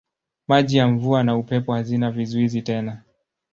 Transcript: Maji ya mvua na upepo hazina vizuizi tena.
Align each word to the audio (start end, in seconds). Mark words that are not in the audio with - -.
Maji 0.47 0.77
ya 0.77 0.87
mvua 0.87 1.23
na 1.23 1.37
upepo 1.37 1.73
hazina 1.73 2.11
vizuizi 2.11 2.61
tena. 2.61 3.01